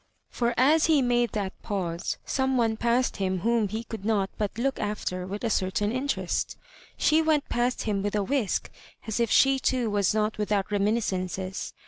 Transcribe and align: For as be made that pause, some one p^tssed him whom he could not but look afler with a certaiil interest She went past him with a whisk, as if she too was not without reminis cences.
For 0.31 0.55
as 0.57 0.87
be 0.87 1.03
made 1.03 1.33
that 1.33 1.61
pause, 1.61 2.17
some 2.25 2.57
one 2.57 2.75
p^tssed 2.75 3.17
him 3.17 3.41
whom 3.41 3.67
he 3.67 3.83
could 3.83 4.03
not 4.03 4.31
but 4.35 4.57
look 4.57 4.77
afler 4.77 5.27
with 5.27 5.43
a 5.43 5.49
certaiil 5.49 5.93
interest 5.93 6.57
She 6.97 7.21
went 7.21 7.49
past 7.49 7.83
him 7.83 8.01
with 8.01 8.15
a 8.15 8.23
whisk, 8.23 8.71
as 9.05 9.19
if 9.19 9.29
she 9.29 9.59
too 9.59 9.91
was 9.91 10.11
not 10.11 10.39
without 10.39 10.67
reminis 10.69 11.11
cences. 11.13 11.73